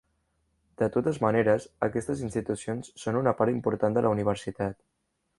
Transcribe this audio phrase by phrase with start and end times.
[0.81, 4.81] De totes maneres, aquestes institucions són una part important de la universitat.